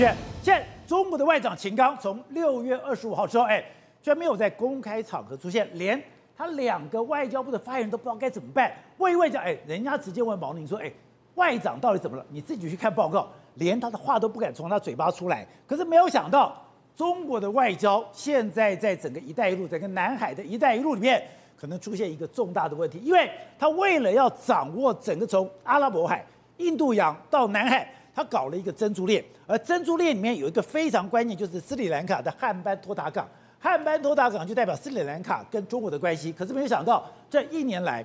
[0.00, 3.62] 现在中国的外长秦刚从六月二十五号之后，哎，
[4.00, 6.02] 居然没有在公开场合出现，连
[6.34, 8.72] 他两个外交部的发言人都不知道该怎么办。
[8.96, 10.90] 问一问讲，哎，人家直接问毛宁说，哎，
[11.34, 12.24] 外长到底怎么了？
[12.30, 15.46] 你自己去看报告，连他的话都不敢从他嘴巴出来。
[15.66, 16.56] 可是没有想到，
[16.96, 21.22] 中国的外交现在在整个“一带一路”整个南海的“一带一路”里面，
[21.58, 26.24] 可能出现一个重大的问题，因为他为了要掌握整个从阿拉伯海、
[26.56, 27.86] 印度洋到南海。
[28.20, 33.26] 他搞了一个珍珠链，而珍珠链里面有一个非常关键，就是斯里兰卡的汉班托塔港。
[33.58, 36.30] 汉班托塔港就代表斯里兰卡跟中国的关系。
[36.30, 38.04] 可是没有想到，这一年来，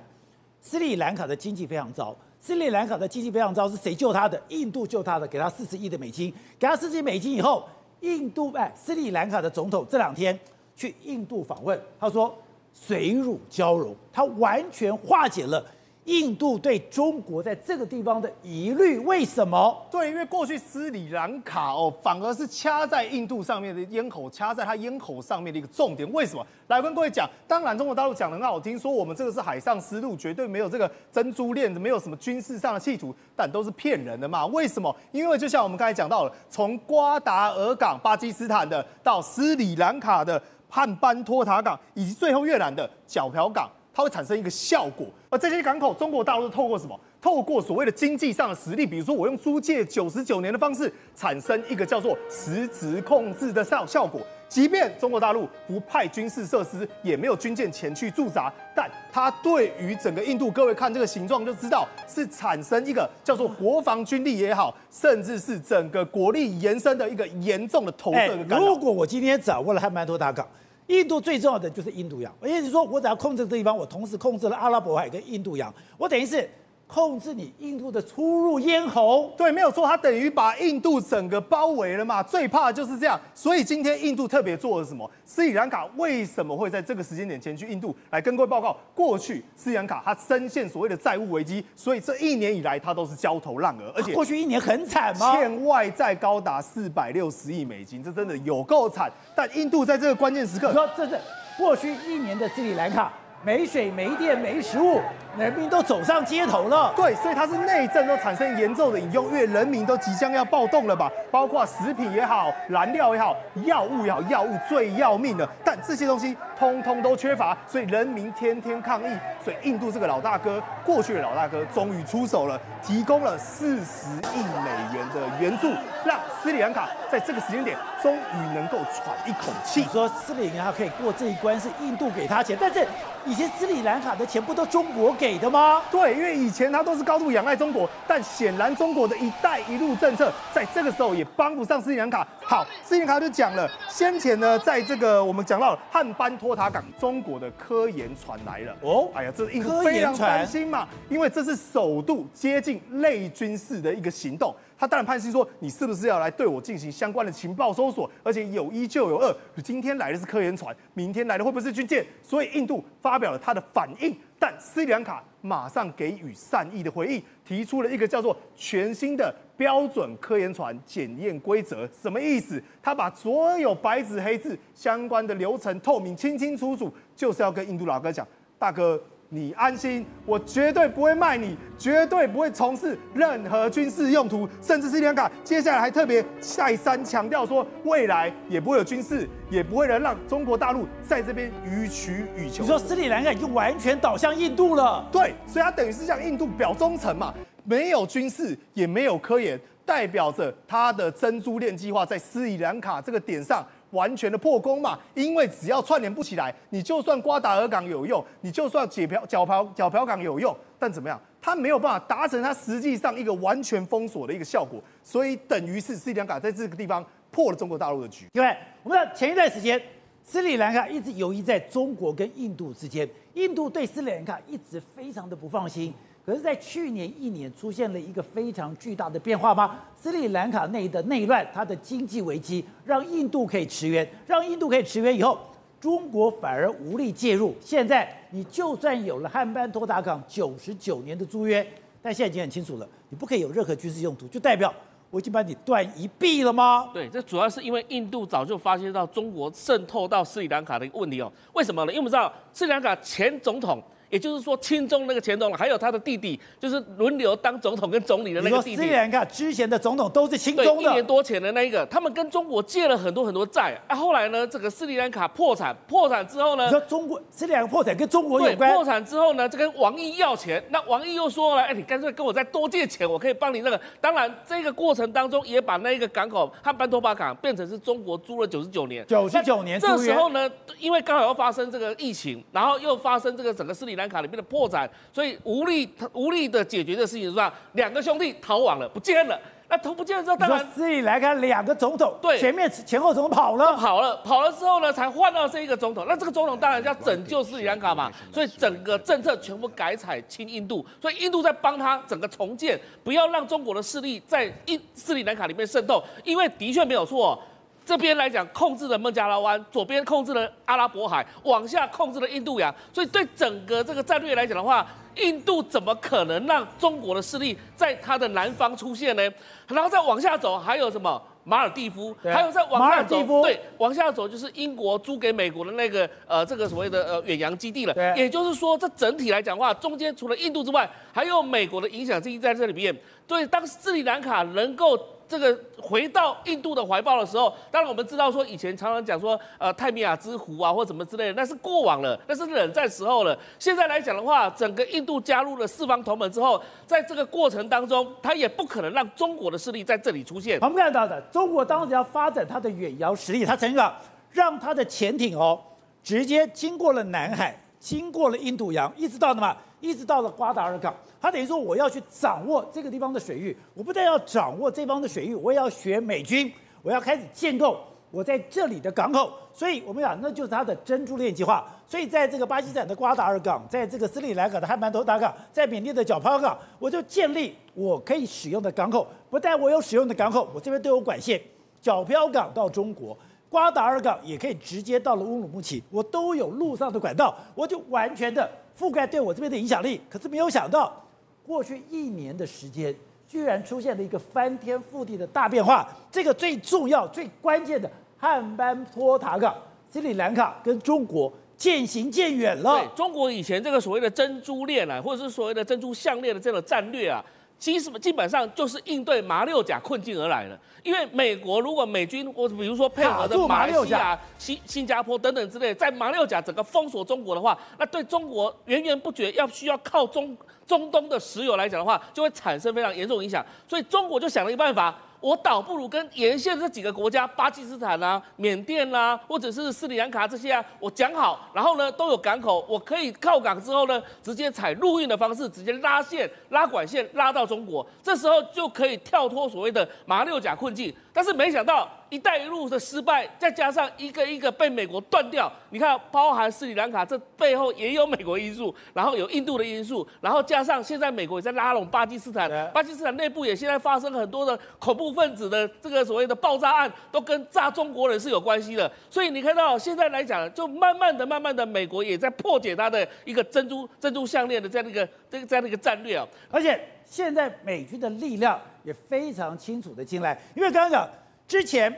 [0.62, 2.16] 斯里兰卡的经济非常糟。
[2.40, 4.40] 斯里兰卡的经济非常糟，是谁救他的？
[4.48, 6.32] 印度救他的，给他四十亿的美金。
[6.58, 7.68] 给他四十亿美金以后，
[8.00, 10.38] 印度哎，斯里兰卡的总统这两天
[10.74, 12.34] 去印度访问，他说
[12.72, 15.62] 水乳交融，他完全化解了。
[16.06, 19.86] 印度对中国在这个地方的疑虑，为什么？
[19.90, 26.10] 对，因为过去斯里兰卡哦，反而是掐在印度上面的咽喉，掐在他咽喉上面的一个重点。
[26.12, 26.46] 为什么？
[26.68, 34.46] 来跟各位讲，当然中国大陆讲的很好听，说我们这个是海上丝路，绝对没有这个珍珠链，没有什么军事上的企图，但都是骗人的嘛。
[34.46, 34.94] 为什么？
[35.10, 43.68] 因为就像我们刚才讲到了，从瓜达尔港、巴基斯坦的到斯里兰卡的汉班托塔港，以及最后越南的皎漂港。
[43.96, 47.00] 它会产生一个效果，而这些港口，中国大陆是透过什么？
[47.18, 54.20] 透过所谓的经济上的实力，比如说我用租借九十九年的方式，产生一个叫做实质控制的效效果。
[54.50, 68.58] 即便中国大陆不派军事设施，也没有军舰前去驻扎，但它对于整个印度，各位看这个形状就知道，是产生一个叫做国防军力也好，甚至是整个国力延伸的一个严重的投射的。
[68.58, 70.46] 如果我今天掌握了汉班托塔港。
[70.88, 76.48] 印度最重要的就是印度洋，也就是说，我只要控制这个地方，我同时控制了阿拉伯海跟印度洋，我等于是。
[76.86, 82.22] 控制你印度的出入咽喉，对，没有错，它等于把印度整个包围了嘛。
[82.22, 85.10] 最怕的就是这样，所以今天印度特别做了什么？
[85.24, 88.76] 斯里兰卡为什么会在这个时间点前去印度来跟各位报告？
[88.94, 95.36] 过去斯里兰卡它深陷所谓的债务危机，所以这一年以来它都是焦头烂额，而且过去一年很惨吗？
[95.36, 99.10] 欠外债高达四百六十亿美金，这真的有够惨。
[99.34, 101.18] 但印度在这个关键时刻，你说这是
[101.58, 103.12] 过去一年的斯里兰卡。
[103.44, 104.98] 没水、没电、没食物，
[105.38, 106.92] 人民都走上街头了。
[106.96, 111.10] 对，所以它是内政都产生严重的隐忧，因为人民都即将要暴动了吧？
[111.30, 119.16] 包括食品也好、燃料也好、药物也好，药物最要命的，但这些东西通通都缺乏，所以人民天天抗议。
[119.44, 125.70] 所以印度这个老大哥，过去的老大哥终于出手了，提供了四十亿美元的援助，
[126.04, 129.80] 让斯里兰卡在这个时间点终于能够喘一口气。
[129.80, 132.86] 你说斯里兰卡可以过这一关，是印度给他钱，但是。
[133.28, 135.82] 以前斯里兰卡的钱不都中国给的吗？
[135.90, 142.26] 对，因为以前他都是高度仰赖中国，但显然中国的一带一路政策在这个时候也帮不上斯里兰卡。
[142.44, 148.76] 好，斯里兰卡就讲了，先前呢，在这个我们讲到汉班托塔港，中国的科研船来了。
[148.80, 154.54] 哦，哎呀，这印度非常担心嘛，因为这是首度接近类军事的一个行动。
[154.78, 158.10] 他当然盼心说，你是不是要来对我进行相关的情报搜索？
[158.22, 162.04] 而且有一就有二，今天来的是科研船，明天来的会不会是军舰？
[162.22, 171.88] 所以印度发表了他的反应，但斯里兰卡马上给予善意的回应，提出了一个叫做全新的标准科研船检验规则。
[172.02, 172.62] 什么意思？
[172.82, 178.26] 他把所有白纸黑字相关的流程透明、清清楚楚，就是要跟印度老哥讲，
[178.58, 179.02] 大哥。
[179.28, 192.62] 你安心，我绝对不会卖你，绝对不会从事任何军事用途，甚至斯里兰卡接下来还特别再三强调说，未来也不会有军事，也不会能让中国大陆在这边予取予求。
[192.62, 195.04] 你说斯里兰卡已经完全倒向印度了？
[195.10, 197.34] 对，所以他等于是向印度表忠诚嘛，
[197.64, 203.66] 没有军事，也没有科研，代表着他的珍珠链计划在斯里兰卡这个点上。
[203.96, 218.26] 完全的破功嘛，因为只要串联不起来，你就算瓜达尔港有用，你就算解漂角漂角漂港有用，但怎么样，它没有办法达成它实际上一个完全封锁的一个效果，所以等于是斯里兰卡在这个地方破了中国大陆的局。
[218.34, 219.80] 因为我们前一段时间，
[220.22, 225.94] 斯里兰卡一直游移在中国跟印度之间，印度对斯里兰卡一直非常的不放心。
[226.26, 229.78] 可是，在去年一年出现了一个非常巨大的变化吗？
[229.96, 235.38] 斯里兰卡内的内乱，它的经济危机，让印度可以驰援，让印度可以驰援以后，
[235.80, 237.54] 中国反而无力介入。
[237.60, 241.64] 现在，你就算有了汉班托达港九十九年的租约，
[242.02, 244.74] 但现在已经很清楚了，你不可以有任何军事用途，就代表
[245.10, 246.90] 我已经把你断一臂了吗？
[246.92, 251.32] 对，这主要是因为印度早就发现到中国渗透到斯里兰卡的一个问题哦。
[251.52, 251.92] 为什么呢？
[251.92, 253.80] 因为我们知道斯里兰卡前总统。
[254.10, 258.76] 也就是说，亲中那个前总统，还有他的弟弟，就是轮流当总统跟总理的那个弟弟。
[258.76, 260.74] 斯里兰卡之前的总统都是亲中的。
[260.74, 263.76] 对，一年多前的那一个，他们跟中国借了很多很多债。
[263.88, 268.72] 啊，后来呢，这个斯里兰卡破产，破产之后呢，你说中国斯里兰卡破产跟中国有关？
[268.72, 273.80] 破产之后呢，就跟王毅要钱，那王毅又说了，哎，你干脆跟我再多借钱，我可以帮你那个。
[274.00, 279.04] 当然，这个过程当中也把那个港口汉班托巴港变成是中国租了九十九年。
[279.06, 279.80] 九十九年。
[279.80, 280.48] 这时候呢，
[280.78, 284.88] 因为刚好要发生这个疫情，然后又发生这个整个斯里兰卡里面的破产。
[285.12, 287.52] 所以无力无力的解决这个事情是吧？
[287.72, 289.38] 两个兄弟逃亡了，不见了。
[289.68, 296.06] 那逃不见了之后，当然斯里兰卡两个总统，对，前面前后总统跑了，跑了，跑了之后呢，才换到这一个总统。
[296.08, 307.36] 那这个总统当然要拯救斯里兰卡嘛，所以整个政策全部改采亲印度，所以印度在帮他整个重建，不要让中国的势力在印斯里兰卡里面渗透，因为的确没有错。
[307.86, 314.84] 这边来讲，控制了孟加拉湾，左边控制了阿拉伯海，往下控制了印度洋，所以对整个这个战略来讲的话，
[315.14, 319.22] 印度怎么可能让中国的势力在它的南方出现呢？
[319.68, 327.94] 然后再往下走，还有什么马尔蒂夫，还有再往下走，对，往下走就是英国租给美国的那个呃这个所谓的呃远洋基地了。
[327.94, 332.92] 对，也就是说，这整体来讲的话，中间除了印度之外，还有美国的影响力在这里面。
[333.26, 334.98] 对，当斯里兰卡能够。
[335.28, 343.36] 这个回到印度的怀抱的时候，当然我们知道说以前常常讲说，呃，泰米亚之湖啊或什么之类的，那是过往了，那是冷战时候了。
[343.58, 350.60] 现在来讲的话，整个印度加入了四方同盟之后，在这个过程当中，他也不可能让中国的势力在这里出现。
[350.60, 354.00] 我们看到的，中国当时要发展它的远洋实力，它曾经啊
[354.30, 355.60] 让它的潜艇哦
[356.04, 359.56] 直接经过了南海，经过了印度洋，一直到什么？
[359.86, 360.94] 一直到了瓜达尔港。
[361.20, 366.52] 他等于说，我要去掌握这个地方的水域，我不但要掌握这方的水域，我也要学美军，
[366.82, 367.80] 我要开始建构
[368.10, 369.32] 我在这里的港口。
[369.52, 371.66] 所以我们讲，那就是他的珍珠链计划。
[371.88, 379.06] 所以在这个巴基斯坦的瓜达尔港，在这个斯里兰卡的汉班托达港，在缅甸的皎漂港，我就建立我可以使用的港口。
[379.30, 381.40] 不但我有使用的港口，我这边都有管线，
[381.82, 383.16] 皎漂港到中国，
[383.48, 390.00] 瓜达尔港也可以直接到了乌鲁木齐，我都有路上的管道，我就完全的覆盖对我这边的影响力。
[390.10, 391.02] 可是没有想到。
[391.46, 392.92] 过去一年的时间，
[393.28, 395.88] 居然出现了一个翻天覆地的大变化。
[396.10, 397.88] 这个最重要、最关键的
[398.18, 399.54] 汉班托塔港，
[399.88, 402.84] 斯里兰卡跟中国渐行渐远了。
[402.96, 407.24] 中国以前这个所谓的珍珠链啊，或者是所谓的珍珠项链的这个战略啊，
[407.58, 410.58] 其实基本上就是应对马六甲困境而来的。
[410.82, 420.36] 因为美国如果美军或比如说配合的马来西亚、新新加坡等等之类，在马六甲整个封锁中国的话，那对中国源源不绝要需要靠中。
[420.66, 424.92] 中东的石油来讲的话，就会产生非常严重影响，所以中国就想了一个办法。
[425.26, 440.94] 我倒不如跟沿线这几个国家，巴基斯坦啊、缅甸啊，或者是斯里兰卡这些啊，我讲好，然后呢都有港口，我可以靠港之后呢，直接采陆运的方式，直接拉线、拉管线拉到中国，这时候就可以跳脱所谓的马六甲困境。
[441.12, 458.90] 但是没想到“一带一路”的失败，再加上一个一个被美国断掉，你看，包含斯里兰卡这背后也有美国因素，然后有印度的因素，然后加上现在美国也在拉拢巴基斯坦，巴基斯坦内部也现在发生很多的恐怖分子的这个所谓的爆炸案，都跟炸中国人是有关系的。
[459.10, 468.60] 所以你看到现在来讲，就慢慢的、慢慢的，美国也在破解它的一个珍珠珍珠项链的这样的一个这个这样的一个战略啊，而且现在美军的力量。
[468.86, 471.10] 也非常清楚的进来，因为刚刚讲
[471.46, 471.94] 之前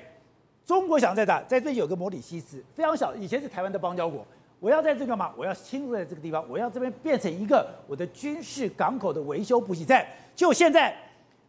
[0.64, 4.26] 中国想在打，在这里有个摩里西斯，非常小，以前是台湾的邦交国。
[4.60, 10.06] 我要在这个嘛，我要侵入在这个地方，我要这边变成一个我的军事港口的维修补给站。
[10.34, 10.94] 就现在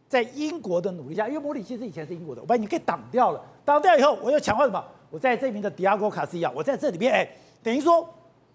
[0.08, 4.82] 在英国的努力下，因为摩里西斯以前是英国的，我把你给挡掉了，挡掉以后，我又强化什么？
[5.10, 7.28] 我在这边的迪亚哥卡斯一样，我在这里边，哎，
[7.62, 8.08] 等于说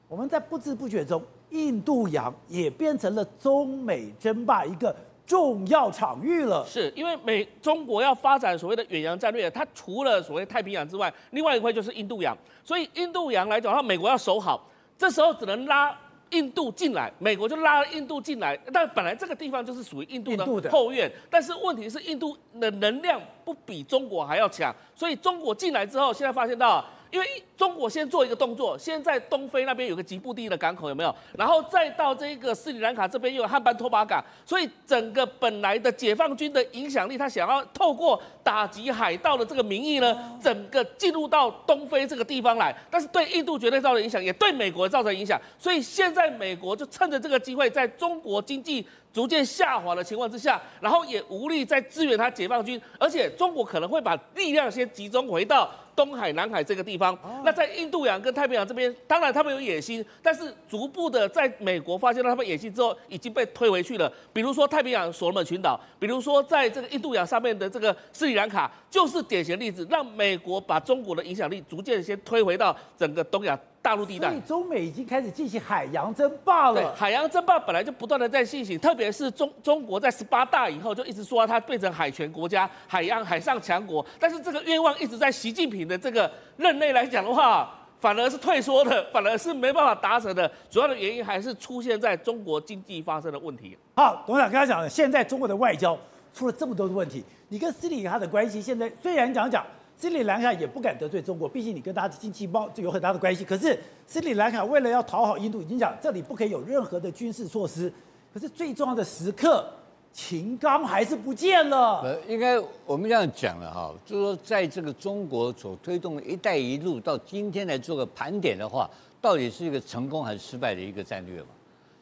[0.07, 4.95] 我们在不知不觉中，印度洋也变成了中美争霸一个。
[5.25, 12.37] 重要场域了，是因为美中国要发展所谓的远洋战略，它除了所谓太平洋之外，另外一块就是印度洋。
[12.63, 15.97] 所以印度洋来讲，它美国要守好，这时候只能拉
[16.29, 18.55] 印度进来，美国就拉了印度进来。
[18.71, 26.85] 但本来这个地方就是属于印度的后院，但是问题是印度的能量不比中国还要强，所以中国进来之后，现在发现到。
[27.11, 27.25] 因为
[27.57, 31.15] 中国先做一个动作，先在东非那边有个吉布地的港口，有没有？
[31.37, 42.75] 然后再到这个斯里兰卡这边又有汉班托巴港，所以整个本来的解放军的影响力，他想要透过打击海盗的这个名义呢，整个进入到东非这个地方来。
[42.91, 45.39] 但是对印度绝对造成影响，也对美国造成影响。
[45.57, 55.71] 所以现在美国就趁着这个机会，在中国经济逐渐下滑的情况之下，然后也无力再支援他解放军，而且中国可能会把力量先集中回到。
[55.95, 64.11] 东海、南海这个地方，那在印度洋跟太平洋这边，当然他们有野心，但是逐步的在美国发现了他们野心之后，已经被推回去了。
[64.33, 73.57] 比如说太平洋所罗门群岛，比如说在这个印度洋上面的这个斯里兰卡，就是典型例子，让美国把中国的影响力逐渐先推回到整个东亚。
[73.85, 76.81] 大陆地带，所以中美已经开始进行海洋争霸了。
[76.81, 90.51] 对，海洋争霸本来就不断的在进行，特别是中中国在十八大以后就一直说它变成海权国家、海洋海上强国，但是这个愿望一直在习近平的这个任内来讲的话，反而是退缩的， 反而是没办法达成的。
[90.67, 93.77] 主要的原因还是出现在中国经济发生的问题。
[93.95, 95.95] 好，董事长刚才讲的，现在中国的外交
[96.33, 99.63] 出了这么多的问题，你跟斯里兰卡的关系现在虽然讲讲。
[99.97, 103.45] 斯里兰卡也不敢得罪中国，毕竟你跟他的经济贸就有很大的关系。
[103.45, 107.91] 可是斯里兰卡为了要讨好印度，已经讲这里不可以有任何的军事措施。
[108.33, 109.65] 可是最重要的时刻，
[110.11, 112.01] 秦刚还是不见了。
[112.01, 118.89] 呃，应该我们这样讲了哈，就是说在这个中国所推动的一带一路到今天来做个盘点的话，
[119.21, 121.47] 到底是一个成功还是失败的一个战略嘛？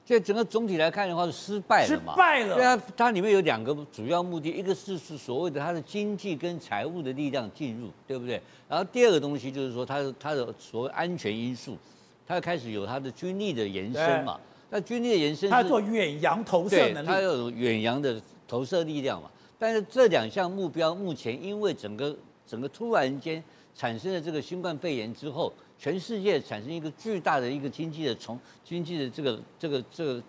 [0.06, 2.14] 现在整个总体来看的话是失败了嘛？
[2.14, 2.56] 失败了。
[2.56, 8.42] 对啊，它里面有两个主要目的，一个是是所谓的它的经济跟财务的力量进入，对不对？
[8.68, 11.78] 然后第二个东西就是说它的它的所谓安全因素，
[12.28, 14.38] 它开始有它的军力的延伸嘛。
[14.70, 19.30] 那军力的延伸，它做远洋投射能力，它有远洋的投射力量嘛。
[19.58, 22.14] 但是这两项目标目前因为整个
[22.46, 23.42] 整个突然间
[23.74, 25.54] 产生了这个新冠肺炎之后。
[25.84, 30.24] 全世界产生一个巨大的一个经济的从经济的这个这个这个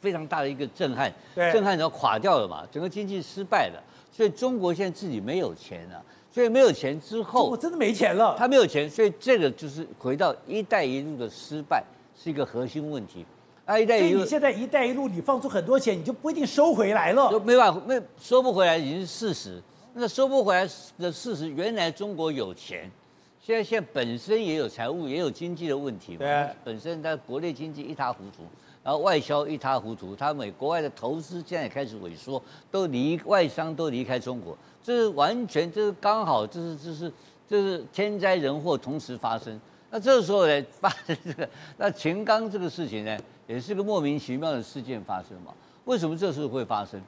[0.00, 11.80] 非常大的一个震撼，震撼然后垮掉了嘛，整个经济失败了，所以中国现在自己没有钱了，所以没有钱之后，我真的没钱了，他没有钱，所以这个就是回到“一带一路”的失败
[12.20, 13.24] 是一个核心问题。
[13.66, 19.62] 啊，一带一路，你现在“一带一路”你放出很多钱，你就不一定收回来了，没办法，没收不回来已经是事实。
[19.92, 22.90] 那收不回来的事实，原来中国有钱。
[23.46, 28.42] 现在现在本身也有财务也有经济的问题嘛，对本身它国内经济一塌糊涂，
[28.82, 37.12] 然后外销一塌糊涂，它美国外的投资现在也开始萎缩，都离外商都离开中国，这是完全这是刚好这是这是
[37.46, 39.60] 这是天灾人祸同时发生。
[39.90, 41.46] 那这个时候呢发生这个，
[41.76, 43.14] 那秦刚这个事情呢
[43.46, 45.52] 也是个莫名其妙的事件发生嘛？
[45.84, 46.98] 为什么这时候会发生？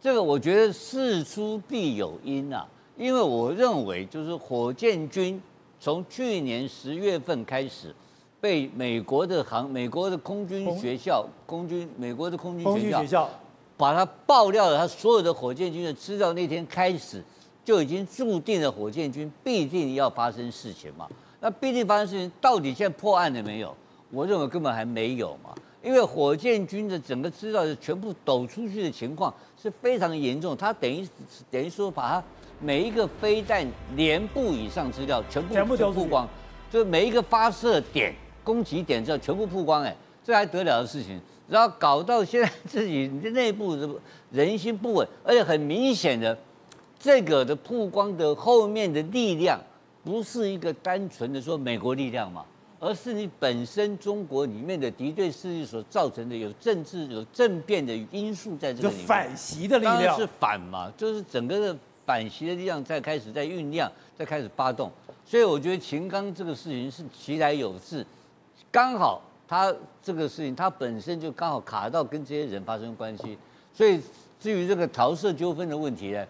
[0.00, 2.66] 这个我觉得事出必有因啊，
[2.96, 5.38] 因为我认为就是火箭军。
[5.78, 7.94] 从去年十月份开始，
[8.40, 13.28] 被美国的航、美国的空军学校、空军、美国的空军学校，
[13.76, 16.32] 把它爆料了，他所有的火箭军的资料。
[16.32, 17.22] 那天开始
[17.64, 21.08] 就已经注定了火箭军必定要发生事情嘛。
[21.40, 23.74] 那必定发生事情，到底现在破案了没有？
[24.10, 25.54] 我认为根本还没有嘛。
[25.82, 31.06] 因为火箭军的整个资料的全部抖出去的情况是非常严重，他等于
[31.50, 32.24] 等于说把它。
[32.58, 36.26] 每一个飞弹连部以上资料全部全部都曝光，
[36.70, 39.94] 就是每一个发射点、攻击点之后全部曝光，哎，
[40.24, 41.20] 这还得了的事情？
[41.48, 43.88] 然后搞到现在自己内部的
[44.30, 46.36] 人心不稳，而且很明显的，
[46.98, 49.60] 这个的曝光的后面的力量
[50.02, 52.44] 不是一个单纯的说美国力量嘛，
[52.80, 61.78] 而是你本身中国里面的敌对势力所造成的有政治有政变的因素在这里面，反袭的力量，是反嘛，就是整个的。
[62.06, 64.90] 反袭的力量在开始在酝酿，在开始发动，
[65.26, 68.06] 所以我觉得秦刚这个事情是其来有自，
[68.70, 73.36] 刚好他这个事情他本身就刚好卡到跟这些人发生关系，
[73.74, 74.00] 所以
[74.38, 76.24] 至于这个桃色纠纷的问题呢，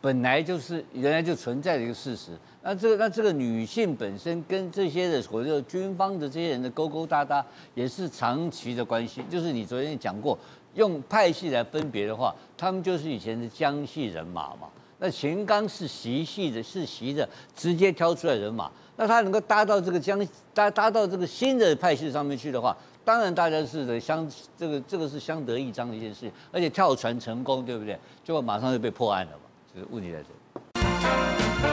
[0.00, 2.32] 本来就是原来就存在的一个事实。
[2.62, 9.22] 那这个那这个女性本身跟这些的所谓的军方的这些人的勾勾搭搭，也是长期的关系。
[9.30, 10.38] 就是你昨天讲过，
[10.74, 14.68] 用派系来分别的话，他们就是以前的江系人马嘛。
[15.00, 17.26] 那秦刚是习系的，是习的
[17.56, 27.98] 直接挑出来人马，那他能够搭到这个江搭搭到这个新的派系上面去的话，当然大家是相这个这个是相得益彰的一件事情，而且跳船成功，对不对？
[28.22, 29.42] 结果马上就被破案了嘛，
[29.74, 31.69] 就是问题在这里。